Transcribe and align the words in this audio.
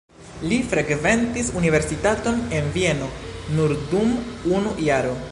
Li 0.51 0.55
frekventis 0.69 1.51
universitaton 1.61 2.41
en 2.59 2.71
Vieno 2.77 3.09
nur 3.59 3.75
dum 3.93 4.17
unu 4.61 4.73
jaro. 4.87 5.15